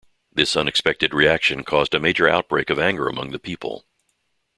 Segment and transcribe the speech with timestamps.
[0.33, 3.85] This unexpected reaction caused a major outbreak of anger among the people.